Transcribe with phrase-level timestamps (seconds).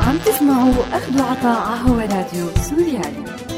[0.00, 3.49] عم تسمعوا أخذ وعطاء هو راديو سوريالي.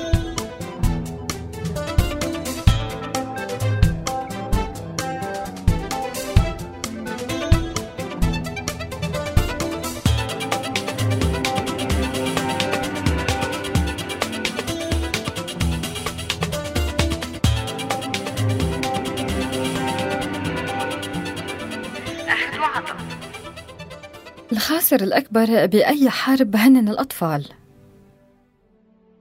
[24.93, 27.45] الخاسر الأكبر بأي حرب هن الأطفال؟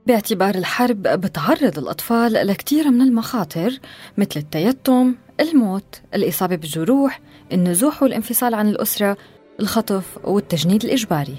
[0.06, 3.78] باعتبار الحرب بتعرض الأطفال لكثير من المخاطر
[4.18, 7.20] مثل التيتم، الموت، الإصابة بالجروح،
[7.52, 9.16] النزوح والانفصال عن الأسرة،
[9.60, 11.36] الخطف والتجنيد الإجباري.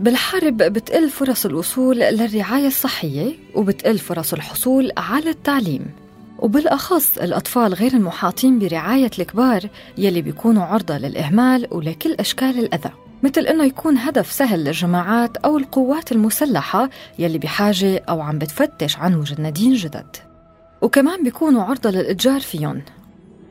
[0.00, 5.86] بالحرب بتقل فرص الوصول للرعاية الصحية وبتقل فرص الحصول على التعليم.
[6.38, 9.62] وبالأخص الأطفال غير المحاطين برعاية الكبار
[9.98, 13.01] يلي بيكونوا عرضة للإهمال ولكل أشكال الأذى.
[13.22, 19.14] مثل إنه يكون هدف سهل للجماعات أو القوات المسلحة يلي بحاجة أو عم بتفتش عن
[19.14, 20.16] مجندين جدد.
[20.82, 22.82] وكمان بيكونوا عرضة للإتجار فيهم.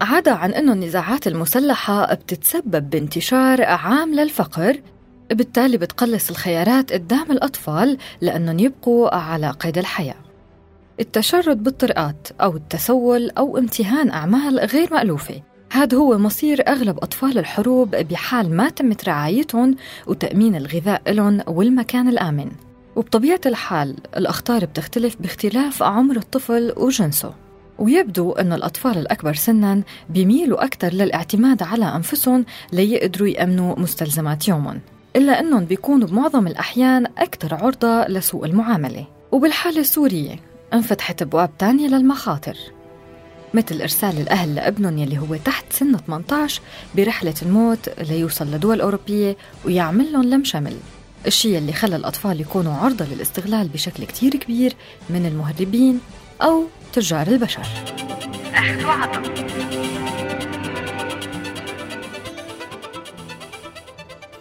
[0.02, 4.82] عدا عن أنه النزاعات المسلحة بتتسبب بانتشار عام للفقر
[5.32, 10.16] بالتالي بتقلص الخيارات قدام الأطفال لأنهم يبقوا على قيد الحياة.
[11.00, 15.42] التشرد بالطرقات أو التسول أو امتهان أعمال غير مألوفة.
[15.74, 19.76] هذا هو مصير أغلب أطفال الحروب بحال ما تمت رعايتهم
[20.08, 22.52] وتأمين الغذاء لهم والمكان الآمن.
[22.96, 27.34] وبطبيعة الحال الأخطار بتختلف باختلاف عمر الطفل وجنسه.
[27.80, 34.80] ويبدو أن الأطفال الأكبر سناً بيميلوا أكثر للاعتماد على أنفسهم ليقدروا يأمنوا مستلزمات يومهم
[35.16, 39.06] إلا أنهم بيكونوا بمعظم الأحيان أكثر عرضة لسوء المعاملة.
[39.32, 40.36] وبالحالة السورية
[40.74, 42.58] انفتحت أبواب تانية للمخاطر.
[43.54, 46.62] مثل إرسال الأهل لابنهم يلي هو تحت سن 18
[46.96, 50.78] برحلة الموت ليوصل لدول أوروبية ويعمل لهم لم شمل.
[51.28, 54.74] الشيء اللي خلى الأطفال يكونوا عرضة للاستغلال بشكل كتير كبير
[55.10, 56.00] من المهربين
[56.42, 57.66] أو تجار البشر.
[58.54, 59.22] أخذ وعطا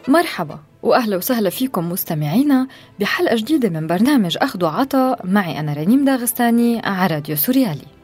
[0.09, 2.69] مرحبا وأهلا وسهلا فيكم مستمعينا
[3.01, 8.00] بحلقة جديدة من برنامج أخذ وعطا معي أنا رنيم داغستاني على راديو سوريالي.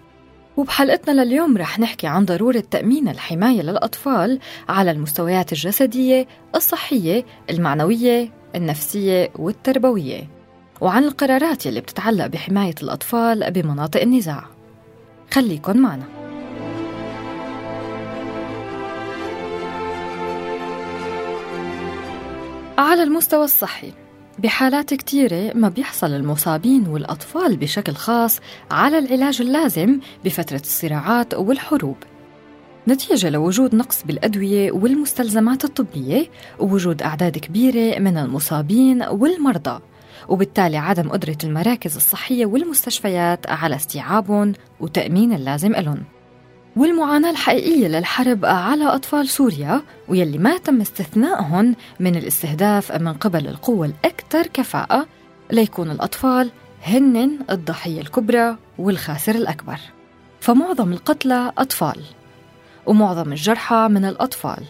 [0.56, 9.30] وبحلقتنا لليوم رح نحكي عن ضرورة تأمين الحماية للأطفال على المستويات الجسدية، الصحية، المعنوية، النفسية
[9.34, 10.28] والتربوية
[10.80, 14.44] وعن القرارات يلي بتتعلق بحماية الأطفال بمناطق النزاع.
[15.30, 16.04] خليكن معنا.
[22.78, 23.92] على المستوى الصحي
[24.38, 31.96] بحالات كتيرة ما بيحصل المصابين والأطفال بشكل خاص على العلاج اللازم بفترة الصراعات والحروب.
[32.88, 36.26] نتيجة لوجود نقص بالأدوية والمستلزمات الطبية
[36.58, 39.80] ووجود أعداد كبيرة من المصابين والمرضى
[40.28, 46.02] وبالتالي عدم قدرة المراكز الصحية والمستشفيات على استيعابهم وتأمين اللازم لهم
[46.76, 53.86] والمعاناة الحقيقية للحرب على أطفال سوريا ويلي ما تم استثنائهم من الاستهداف من قبل القوة
[53.86, 55.06] الأكثر كفاءة
[55.52, 56.50] ليكون الأطفال
[56.82, 59.78] هن الضحية الكبرى والخاسر الأكبر.
[60.40, 62.00] فمعظم القتلى أطفال
[62.86, 64.64] ومعظم الجرحى من الأطفال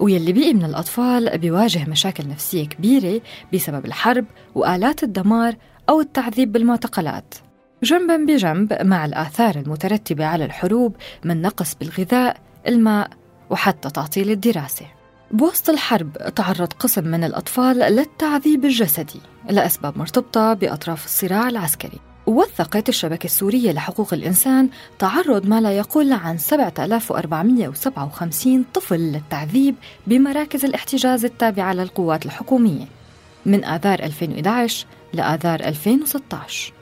[0.00, 3.20] ويلي بقي من الأطفال بيواجه مشاكل نفسية كبيرة
[3.54, 5.54] بسبب الحرب وآلات الدمار
[5.88, 7.34] أو التعذيب بالمعتقلات.
[7.82, 12.36] جنبا بجنب مع الآثار المترتبة على الحروب من نقص بالغذاء،
[12.68, 13.10] الماء
[13.50, 14.86] وحتى تعطيل الدراسة.
[15.30, 19.20] بوسط الحرب تعرض قسم من الأطفال للتعذيب الجسدي
[19.50, 21.98] لأسباب مرتبطة بأطراف الصراع العسكري.
[22.26, 24.68] وثقت الشبكة السورية لحقوق الإنسان
[24.98, 29.74] تعرض ما لا يقل عن 7457 طفل للتعذيب
[30.06, 32.84] بمراكز الاحتجاز التابعة للقوات الحكومية
[33.46, 36.81] من آذار 2011 لآذار 2016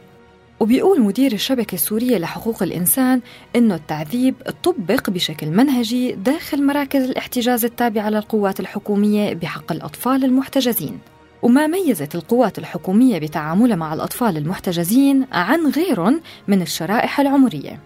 [0.61, 3.21] وبيقول مدير الشبكة السورية لحقوق الإنسان
[3.57, 10.99] إنه التعذيب طبق بشكل منهجي داخل مراكز الاحتجاز التابعة للقوات الحكومية بحق الأطفال المحتجزين.
[11.43, 17.81] وما ميزت القوات الحكومية بتعاملها مع الأطفال المحتجزين عن غيرهم من الشرائح العمرية.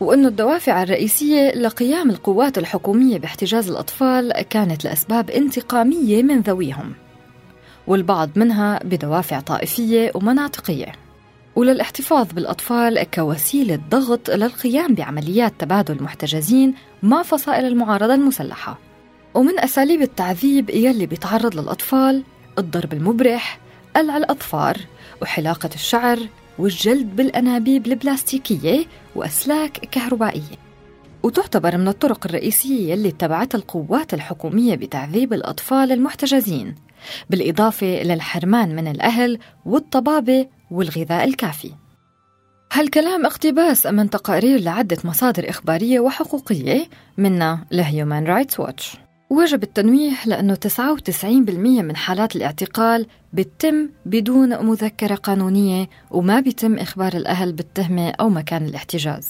[0.00, 6.92] وأنه الدوافع الرئيسية لقيام القوات الحكومية باحتجاز الأطفال كانت لأسباب انتقامية من ذويهم.
[7.86, 11.07] والبعض منها بدوافع طائفية ومناطقية.
[11.58, 18.78] وللاحتفاظ بالأطفال كوسيلة ضغط للقيام بعمليات تبادل المحتجزين مع فصائل المعارضة المسلحة.
[19.34, 22.22] ومن أساليب التعذيب يلي بيتعرض للأطفال
[22.58, 23.58] الضرب المبرح
[23.96, 24.76] قلع الأظفار
[25.22, 26.18] وحلاقة الشعر
[26.58, 28.84] والجلد بالأنابيب البلاستيكية
[29.14, 30.58] وأسلاك كهربائية.
[31.22, 36.74] وتعتبر من الطرق الرئيسية اللي اتبعتها القوات الحكومية بتعذيب الأطفال المحتجزين.
[37.30, 41.70] بالإضافة للحرمان من الأهل والطبابة والغذاء الكافي.
[42.72, 46.86] هالكلام اقتباس من تقارير لعدة مصادر إخبارية وحقوقية
[47.18, 48.96] منها لهيومان رايتس واتش
[49.30, 51.24] وجب التنويه لأنه 99%
[51.60, 59.28] من حالات الاعتقال بتتم بدون مذكرة قانونية وما بيتم إخبار الأهل بالتهمة أو مكان الاحتجاز.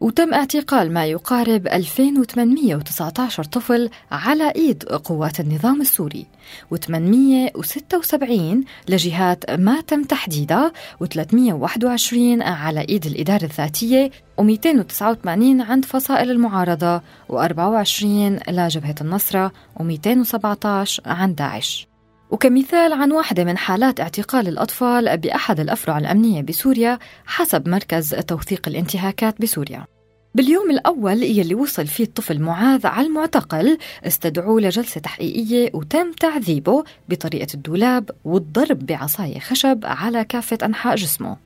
[0.00, 6.26] وتم اعتقال ما يقارب 2819 طفل على إيد قوات النظام السوري
[6.74, 8.56] و876
[8.88, 10.72] لجهات ما تم تحديدها
[11.04, 14.10] و321 على إيد الإدارة الذاتية
[14.40, 15.28] و289
[15.60, 16.98] عند فصائل المعارضة
[17.32, 18.04] و24
[18.48, 21.89] لجبهه النصره و217 عند داعش.
[22.30, 29.42] وكمثال عن واحدة من حالات اعتقال الأطفال بأحد الأفرع الأمنية بسوريا حسب مركز توثيق الانتهاكات
[29.42, 29.86] بسوريا.
[30.34, 37.54] باليوم الأول يلي وصل فيه الطفل معاذ على المعتقل استدعوه لجلسة تحقيقية وتم تعذيبه بطريقة
[37.54, 41.36] الدولاب والضرب بعصاية خشب على كافة أنحاء جسمه.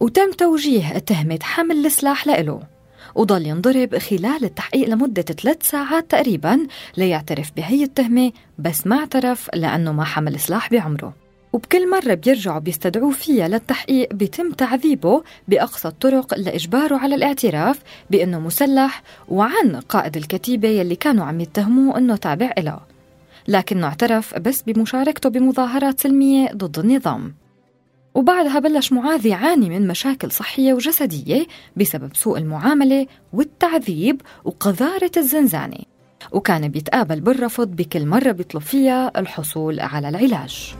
[0.00, 2.75] وتم توجيه تهمة حمل السلاح لإله.
[3.14, 6.66] وضل ينضرب خلال التحقيق لمدة ثلاث ساعات تقريبا
[6.96, 11.26] ليعترف بهي التهمة بس ما اعترف لأنه ما حمل سلاح بعمره.
[11.52, 17.80] وبكل مرة بيرجعوا بيستدعوه فيها للتحقيق بيتم تعذيبه بأقصى الطرق لإجباره على الاعتراف
[18.10, 22.80] بأنه مسلح وعن قائد الكتيبة يلي كانوا عم يتهموه أنه تابع إله.
[23.48, 27.34] لكنه اعترف بس بمشاركته بمظاهرات سلمية ضد النظام.
[28.16, 31.46] وبعدها بلش معاذ يعاني من مشاكل صحية وجسدية
[31.76, 35.78] بسبب سوء المعاملة والتعذيب وقذارة الزنزانة.
[36.32, 40.74] وكان بيتقابل بالرفض بكل مرة بيطلب فيها الحصول على العلاج.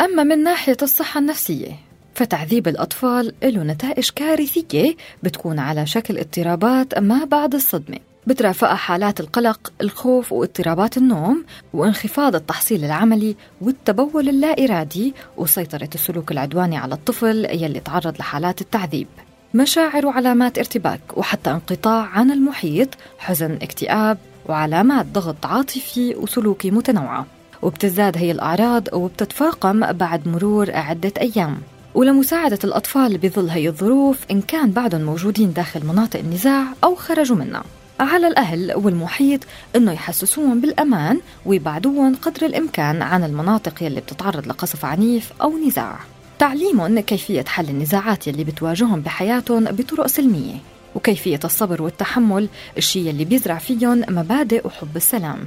[0.00, 1.89] أما من ناحية الصحة النفسية
[2.20, 7.98] فتعذيب الأطفال له نتائج كارثية بتكون على شكل اضطرابات ما بعد الصدمة.
[8.26, 11.44] بترافقها حالات القلق، الخوف واضطرابات النوم
[11.74, 19.06] وانخفاض التحصيل العملي والتبول اللا إرادي وسيطرة السلوك العدواني على الطفل يلي تعرض لحالات التعذيب.
[19.54, 22.88] مشاعر وعلامات ارتباك وحتى انقطاع عن المحيط
[23.18, 24.18] حزن اكتئاب
[24.48, 27.26] وعلامات ضغط عاطفي وسلوكي متنوعة.
[27.62, 31.58] وبتزداد هي الأعراض وبتتفاقم بعد مرور عدة أيام.
[31.94, 37.64] ولمساعدة الأطفال بظل هي الظروف إن كان بعدهم موجودين داخل مناطق النزاع أو خرجوا منها
[38.00, 39.40] على الأهل والمحيط
[39.76, 45.98] أنه يحسسوهم بالأمان ويبعدوهم قدر الإمكان عن المناطق يلي بتتعرض لقصف عنيف أو نزاع.
[46.38, 50.54] تعليمهم كيفية حل النزاعات يلي بتواجههم بحياتهم بطرق سلمية
[50.94, 52.48] وكيفية الصبر والتحمل
[52.78, 55.38] الشيء اللي بيزرع فيهم مبادئ وحب السلام.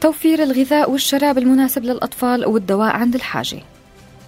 [0.00, 3.62] توفير الغذاء والشراب المناسب للأطفال والدواء عند الحاجة.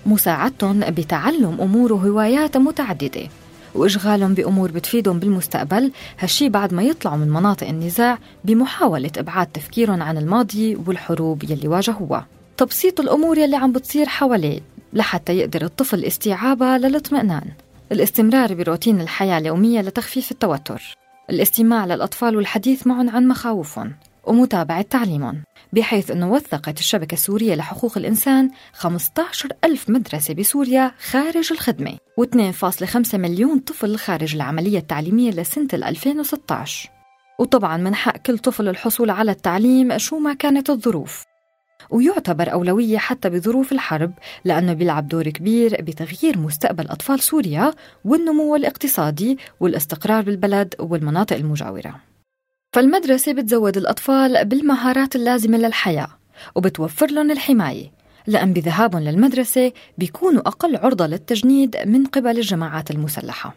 [0.07, 3.29] مساعدتهم بتعلم أمور وهوايات متعددة
[3.75, 10.19] وإشغالهم بأمور بتفيدهم بالمستقبل هالشي بعد ما يطلعوا من مناطق النزاع بمحاولة إبعاد تفكيرهم عن
[10.19, 12.27] الماضي والحروب يلي واجهوها.
[12.57, 14.61] تبسيط الأمور يلي عم بتصير حواليه
[14.93, 17.45] لحتى يقدر الطفل استيعابها للاطمئنان.
[17.93, 20.95] الاستمرار بروتين الحياة اليومية لتخفيف التوتر.
[21.31, 23.93] الاستماع للأطفال والحديث معهم عن مخاوفهم
[24.25, 25.43] ومتابعة تعليمهم.
[25.73, 33.59] بحيث أنه وثقت الشبكة السورية لحقوق الإنسان 15 ألف مدرسة بسوريا خارج الخدمة و2.5 مليون
[33.59, 36.91] طفل خارج العملية التعليمية لسنة 2016
[37.39, 41.25] وطبعا من حق كل طفل الحصول على التعليم شو ما كانت الظروف.
[41.91, 44.13] ويعتبر أولوية حتى بظروف الحرب
[44.45, 52.08] لأنه بيلعب دور كبير بتغيير مستقبل أطفال سوريا والنمو الاقتصادي والاستقرار بالبلد والمناطق المجاورة.
[52.73, 56.09] فالمدرسة بتزود الأطفال بالمهارات اللازمة للحياة
[56.55, 57.93] وبتوفر لهم الحماية
[58.27, 63.55] لأن بذهابهم للمدرسة بيكونوا أقل عرضة للتجنيد من قبل الجماعات المسلحة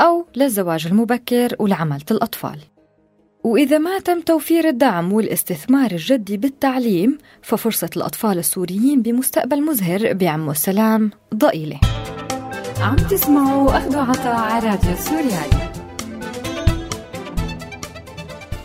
[0.00, 2.58] أو للزواج المبكر ولعملة الأطفال.
[3.44, 11.10] وإذا ما تم توفير الدعم والاستثمار الجدي بالتعليم ففرصة الأطفال السوريين بمستقبل مزهر بعم السلام
[11.34, 11.80] ضئيلة.
[12.80, 15.73] عم تسمعوا أخذوا عطاء على راديو سوريالي.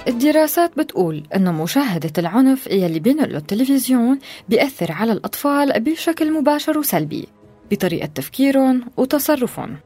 [0.08, 7.28] الدراسات بتقول إنه مشاهدة العنف يلي بينقله التلفزيون بيأثر على الأطفال بشكل مباشر وسلبي
[7.72, 9.78] بطريقة تفكيرهم وتصرفهم.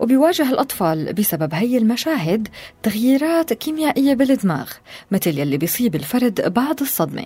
[0.00, 2.48] وبيواجه الأطفال بسبب هي المشاهد
[2.82, 4.70] تغييرات كيميائية بالدماغ
[5.10, 7.24] مثل يلي بيصيب الفرد بعد الصدمة.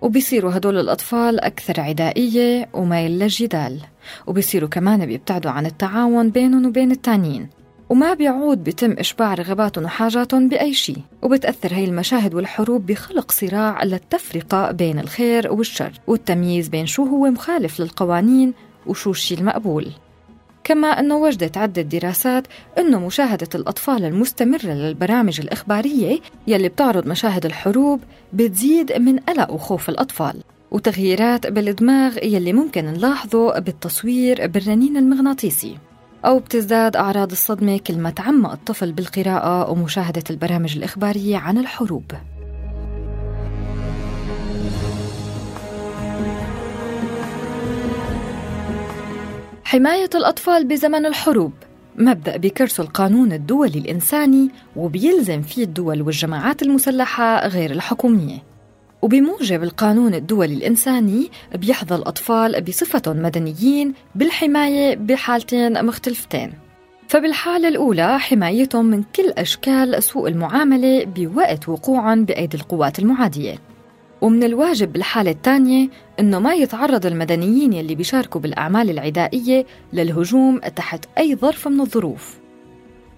[0.00, 3.80] وبيصيروا هدول الأطفال أكثر عدائية وميل للجدال
[4.26, 7.59] وبيصيروا كمان بيبتعدوا عن التعاون بينهم وبين التانيين.
[7.90, 14.70] وما بيعود بيتم إشباع رغباتهم وحاجاتهم بأي شيء وبتأثر هي المشاهد والحروب بخلق صراع للتفرقة
[14.70, 18.54] بين الخير والشر والتمييز بين شو هو مخالف للقوانين
[18.86, 19.86] وشو الشيء المقبول.
[20.64, 22.46] كما أنه وجدت عدة دراسات
[22.78, 28.00] أنه مشاهدة الأطفال المستمرة للبرامج الإخبارية يلي بتعرض مشاهد الحروب
[28.32, 35.89] بتزيد من قلق وخوف الأطفال وتغييرات بالدماغ يلي ممكن نلاحظه بالتصوير بالرنين المغناطيسي.
[36.24, 42.12] أو بتزداد أعراض الصدمة كل ما تعمق الطفل بالقراءة ومشاهدة البرامج الإخبارية عن الحروب.
[49.64, 51.52] حماية الأطفال بزمن الحروب.
[51.96, 58.49] مبدأ بكرس القانون الدولي الإنساني وبيلزم فيه الدول والجماعات المسلحة غير الحكومية.
[59.02, 66.52] وبموجب القانون الدولي الإنساني بيحظى الأطفال بصفتهم مدنيين بالحماية بحالتين مختلفتين.
[67.08, 73.58] فبالحالة الأولى حمايتهم من كل أشكال سوء المعاملة بوقت وقوعهم بأيدي القوات المعادية.
[74.20, 75.88] ومن الواجب بالحالة الثانية
[76.20, 82.38] أنه ما يتعرض المدنيين يلي بيشاركوا بالأعمال العدائية للهجوم تحت أي ظرف من الظروف.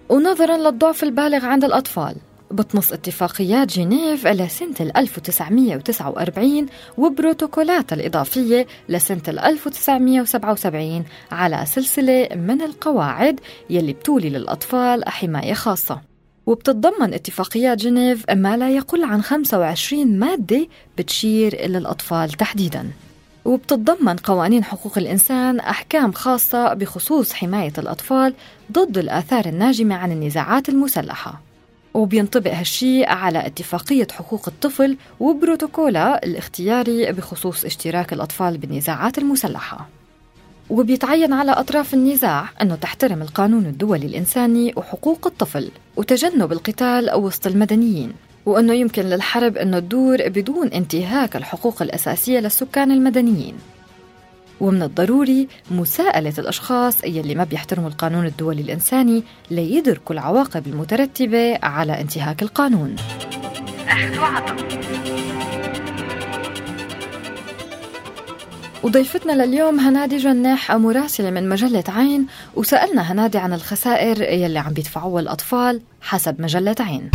[0.09, 2.15] ونظرا للضعف البالغ عند الأطفال.
[2.53, 6.65] بتنص اتفاقيات جنيف لسنة 1949
[6.97, 16.01] وبروتوكولات الإضافية لسنة 1977 على سلسلة من القواعد يلي بتولي للأطفال حماية خاصة.
[16.45, 20.67] وبتتضمن اتفاقيات جنيف ما لا يقل عن 25 مادة
[20.97, 22.91] بتشير إلى الأطفال تحديداً.
[23.45, 28.33] وبتتضمن قوانين حقوق الإنسان أحكام خاصة بخصوص حماية الأطفال
[28.71, 31.42] ضد الآثار الناجمة عن النزاعات المسلحة.
[31.93, 39.87] وبينطبق هالشي على اتفاقية حقوق الطفل وبروتوكولا الاختياري بخصوص اشتراك الأطفال بالنزاعات المسلحة.
[40.69, 48.13] وبيتعين على أطراف النزاع أنه تحترم القانون الدولي الإنساني وحقوق الطفل وتجنب القتال وسط المدنيين
[48.45, 53.55] وأنه يمكن للحرب أنه تدور بدون انتهاك الحقوق الأساسية للسكان المدنيين.
[54.63, 62.41] ومن الضروري مساءلة الأشخاص يلي ما بيحترموا القانون الدولي الإنساني ليدركوا العواقب المترتبة على انتهاك
[62.41, 62.95] القانون.
[63.87, 64.55] أخذ وعطا.
[68.83, 75.21] وضيفتنا لليوم هنادي جناح مراسلة من مجلة عين وسألنا هنادي عن الخسائر يلي عم بيدفعوها
[75.21, 77.11] الأطفال حسب مجلة عين.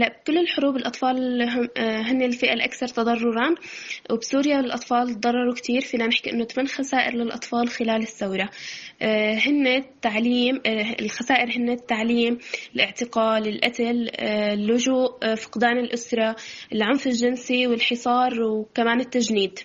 [0.00, 3.54] هلا بكل الحروب الأطفال هم آه، هن الفئة الأكثر تضررا
[4.10, 8.50] وبسوريا الأطفال تضرروا كثير فينا نحكي إنه ثمان خسائر للأطفال خلال الثورة.
[9.02, 10.60] آه، هن التعليم
[11.00, 12.38] الخسائر هن التعليم
[12.74, 16.36] الاعتقال القتل اللجوء فقدان الأسرة
[16.72, 19.58] العنف الجنسي والحصار وكمان التجنيد.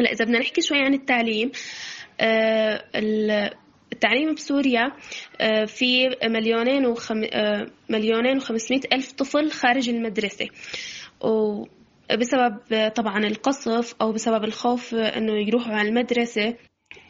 [0.00, 1.50] هلا إذا بدنا نحكي شوي عن التعليم
[3.92, 4.92] التعليم بسوريا
[5.40, 7.24] آه، في مليونين وخم...
[7.32, 10.48] آه، مليونين وخمسمائة ألف طفل خارج المدرسة.
[11.20, 12.58] وبسبب
[12.94, 16.54] طبعا القصف أو بسبب الخوف أنه يروحوا على المدرسة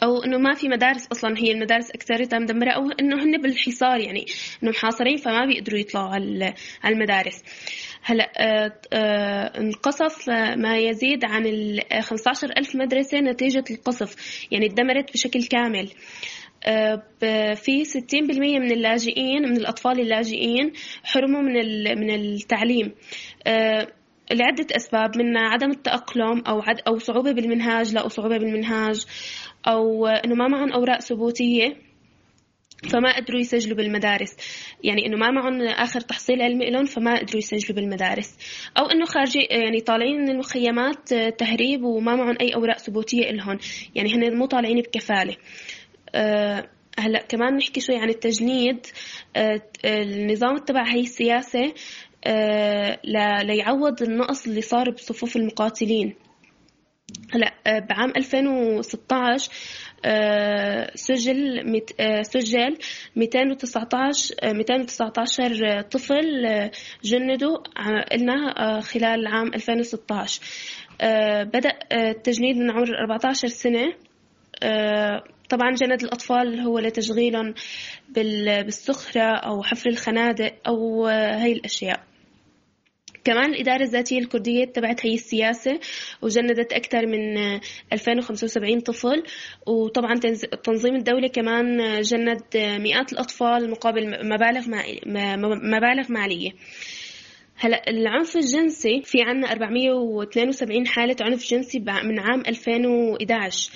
[0.03, 4.27] أو إنه ما في مدارس أصلا هي المدارس اكثرتها مدمرة أو إنه هن بالحصار يعني
[4.63, 6.55] إنه محاصرين فما بيقدروا يطلعوا على
[6.85, 7.43] المدارس.
[8.03, 8.33] هلأ
[8.93, 14.17] آه، انقصف ما يزيد عن ال 15 ألف مدرسة نتيجة القصف
[14.51, 15.91] يعني ادمرت بشكل كامل.
[17.55, 21.55] في 60% من اللاجئين من الأطفال اللاجئين حرموا من
[21.99, 22.95] من التعليم.
[23.47, 23.89] آه،
[24.33, 29.05] لعدة أسباب منها عدم التأقلم أو عد أو صعوبة بالمنهاج لا صعوبة بالمنهاج
[29.69, 31.77] أو إنه ما معهم أوراق ثبوتية
[32.91, 34.37] فما قدروا يسجلوا بالمدارس.
[34.85, 38.37] يعني إنه ما معهم آخر تحصيل علمي لهم فما قدروا يسجلوا بالمدارس.
[38.79, 43.59] أو إنه خارجي يعني طالعين من المخيمات تهريب وما معهم أي أوراق ثبوتية لهم.
[43.95, 45.33] يعني هن مو طالعين بكفالة.
[45.33, 45.74] آه،
[46.99, 48.87] هلا كمان نحكي شوي عن التجنيد.
[49.37, 51.75] آه، النظام تبع هي السياسة
[52.27, 52.99] آه،
[53.43, 56.15] ليعوض النقص اللي صار بصفوف المقاتلين.
[57.35, 59.51] هلا بعام 2016
[60.95, 61.83] سجل
[62.23, 62.79] سجل
[63.17, 66.71] 219 219 طفل
[67.05, 67.57] جندوا
[68.13, 70.41] قلنا خلال عام 2016
[71.45, 73.93] بدأ التجنيد من عمر 14 سنة.
[75.51, 77.55] طبعا جند الأطفال هو لتشغيلهم
[78.09, 82.01] بالسخرة أو حفر الخنادق أو هاي الأشياء.
[83.25, 85.81] كمان الإدارة الذاتية الكردية تبعت هي السياسة
[86.23, 87.39] وجندت أكثر من
[87.93, 89.23] 2075 طفل.
[89.67, 90.15] وطبعا
[90.65, 94.65] تنظيم الدولة كمان جند مئات الأطفال مقابل مبالغ
[95.77, 96.51] مبالغ مالية.
[97.57, 103.71] هلا العنف الجنسي في عنا 472 حالة عنف جنسي من عام 2011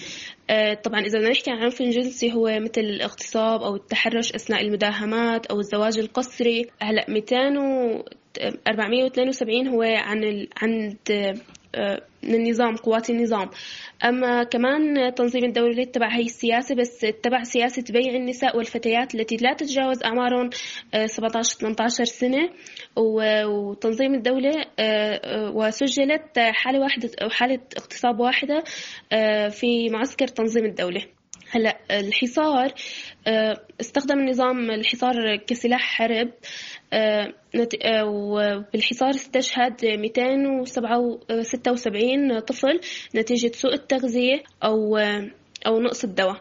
[0.51, 5.47] آه، طبعا إذا بدنا نحكي عن العنف الجنسي هو مثل الاغتصاب أو التحرش أثناء المداهمات
[5.47, 8.05] أو الزواج القسري هلا 200 و
[8.69, 10.47] 472 هو عن.
[10.63, 10.99] عند
[12.23, 13.51] من النظام قوات النظام.
[14.05, 19.53] أما كمان تنظيم الدولة تبع هي السياسة بس تبع سياسة بيع النساء والفتيات التي لا
[19.55, 20.51] تتجاوز أعمارهم
[21.07, 22.51] 17 18 سنة.
[22.97, 28.65] وتنظيم الدولة آه، وسجلت حالة واحدة أو حالة اغتصاب واحدة
[29.13, 31.18] آه، في معسكر تنظيم الدولة.
[31.51, 32.73] هلا الحصار
[33.81, 36.31] استخدم النظام الحصار كسلاح حرب
[36.93, 37.33] آه،
[37.85, 42.81] آه، وبالحصار استشهد 276 طفل
[43.15, 44.97] نتيجة سوء التغذية أو
[45.67, 46.41] أو نقص الدواء.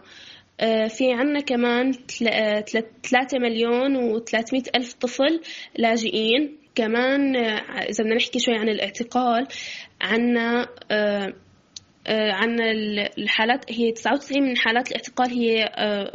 [0.60, 5.42] آه، في عنا كمان 3 مليون و300 ألف طفل
[5.78, 6.58] لاجئين.
[6.76, 9.48] كمان إذا بدنا نحكي شوي عن الاعتقال
[10.02, 10.68] عنا
[12.08, 12.72] عنا
[13.18, 13.72] الحالات.
[13.72, 15.64] هي 99 من حالات الاعتقال هي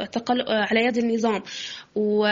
[0.01, 1.43] اعتقال على يد النظام.
[1.95, 2.27] و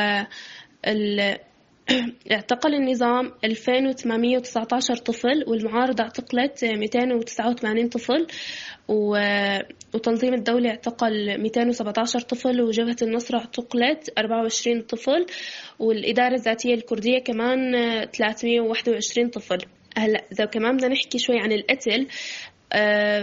[2.32, 8.27] اعتقل النظام 2819 طفل والمعارضة اعتقلت 289 طفل.
[8.88, 15.25] وتنظيم الدولة اعتقل 217 طفل وجبهة النصرة اعتقلت 24 طفل.
[15.80, 17.72] والإدارة الذاتية الكردية كمان
[18.13, 19.58] 321 طفل.
[19.98, 22.08] هلأ إذا كمان بدنا نحكي شوي عن القتل آه،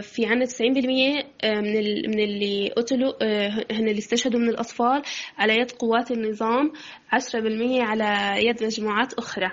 [0.00, 5.02] في عنا 90% آه، من من اللي قتلوا آه، هن اللي استشهدوا من الأطفال
[5.38, 6.72] على يد قوات النظام
[7.12, 9.46] 10% على يد مجموعات أخرى.
[9.46, 9.52] آه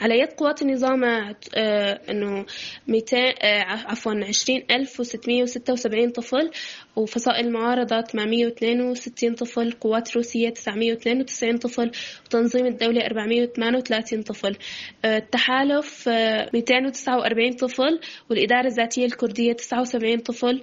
[0.00, 2.46] على يد قوات النظام آه إنه
[2.88, 6.50] 200 آه عفوا 20676 طفل
[6.96, 11.90] وفصائل المعارضة 862 طفل قوات روسية 992 طفل
[12.26, 14.56] وتنظيم الدولة 438 طفل.
[15.04, 20.62] آه، التحالف 249 آه، طفل والإدارة الذاتية الكردية 79 طفل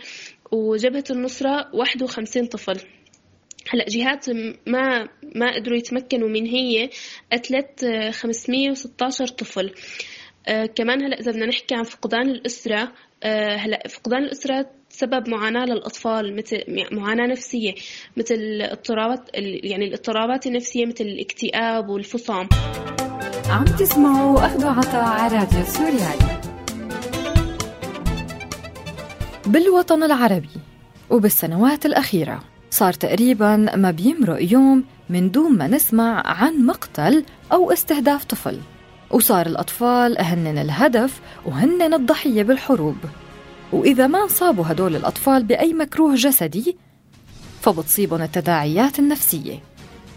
[0.52, 2.99] وجبهة النصرة 51 طفل.
[3.70, 4.26] هلا جهات
[4.68, 6.90] ما ما قدروا يتمكنوا من هي
[7.34, 9.74] قتلت 516 طفل.
[10.48, 12.92] آه كمان هلا إذا بدنا نحكي عن فقدان الأسرة
[13.24, 17.76] آه هلا فقدان الأسرة سبب معاناة للأطفال مثل معاناة نفسية
[18.18, 19.30] مثل اضطرابات
[19.64, 22.50] يعني الاضطرابات النفسية مثل الاكتئاب والفصام.
[23.50, 26.42] عم تسمعوا أخذ عطاء على راديو سوريالي.
[29.46, 30.50] بالوطن العربي
[31.10, 32.44] وبالسنوات الأخيرة.
[32.80, 38.60] صار تقريبا ما بيمرق يوم من دون ما نسمع عن مقتل أو استهداف طفل.
[39.12, 42.96] وصار الأطفال هن الهدف وهن الضحية بالحروب.
[43.72, 46.78] وإذا ما انصابوا هدول الأطفال بأي مكروه جسدي
[47.62, 49.60] فبتصيبهم التداعيات النفسية.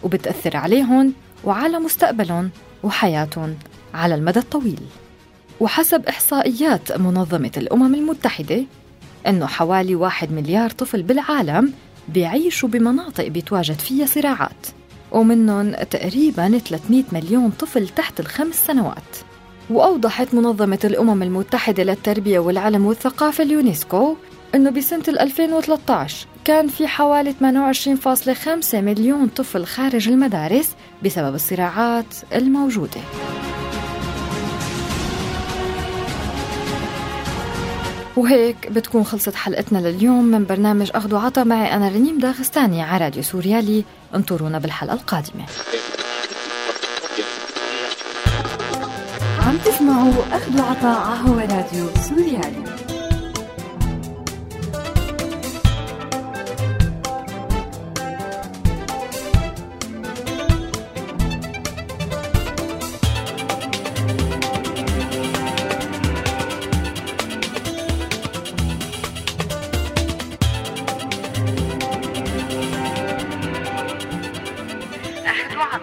[0.03, 1.13] وبتأثر عليهم
[1.45, 2.51] وعلى مستقبلهم
[2.83, 3.57] وحياتهم
[3.95, 4.81] على المدى الطويل.
[5.61, 8.65] وحسب إحصائيات منظمة الأمم المتحدة
[9.27, 11.73] أنه حوالي واحد مليار طفل بالعالم
[12.09, 14.67] بيعيشوا بمناطق بيتواجد فيها صراعات.
[15.13, 19.17] ومنهم تقريبا 300 مليون طفل تحت الخمس سنوات.
[19.71, 24.17] وأوضحت منظمة الأمم المتحدة للتربية والعلم والثقافة اليونسكو
[24.55, 30.71] أنه بسنة 2013 كان في حوالي 28.5 مليون طفل خارج المدارس
[31.05, 33.01] بسبب الصراعات الموجودة.
[38.17, 41.45] وهيك بتكون خلصت حلقتنا لليوم من برنامج أخذ وعطا.
[41.45, 45.45] معي أنا رنيم داغستاني على راديو سوريالي انطرونا بالحلقة القادمة.
[49.47, 52.92] عم تسمعوا أخذ وعطا هو راديو سوريالي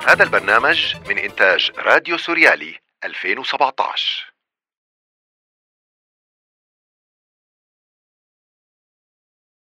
[0.10, 4.34] هذا البرنامج من إنتاج راديو سوريالي 2017